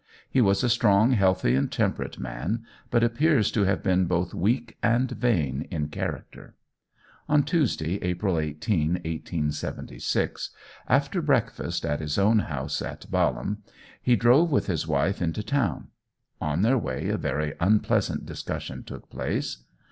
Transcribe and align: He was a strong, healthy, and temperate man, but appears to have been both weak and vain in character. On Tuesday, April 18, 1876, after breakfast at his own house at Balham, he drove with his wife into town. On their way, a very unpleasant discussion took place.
He 0.27 0.41
was 0.41 0.63
a 0.63 0.69
strong, 0.69 1.11
healthy, 1.11 1.53
and 1.53 1.71
temperate 1.71 2.17
man, 2.17 2.65
but 2.89 3.03
appears 3.03 3.51
to 3.51 3.65
have 3.65 3.83
been 3.83 4.05
both 4.05 4.33
weak 4.33 4.75
and 4.81 5.11
vain 5.11 5.67
in 5.69 5.89
character. 5.89 6.55
On 7.29 7.43
Tuesday, 7.43 7.99
April 8.01 8.39
18, 8.39 8.93
1876, 8.93 10.49
after 10.87 11.21
breakfast 11.21 11.85
at 11.85 11.99
his 11.99 12.17
own 12.17 12.39
house 12.39 12.81
at 12.81 13.11
Balham, 13.11 13.59
he 14.01 14.15
drove 14.15 14.51
with 14.51 14.65
his 14.65 14.87
wife 14.87 15.21
into 15.21 15.43
town. 15.43 15.89
On 16.41 16.63
their 16.63 16.79
way, 16.79 17.07
a 17.09 17.15
very 17.17 17.53
unpleasant 17.59 18.25
discussion 18.25 18.83
took 18.83 19.07
place. 19.07 19.57